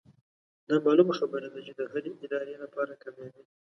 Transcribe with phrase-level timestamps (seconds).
[0.69, 3.43] دا معلومه خبره ده چې د هرې ادارې لپاره کاميابي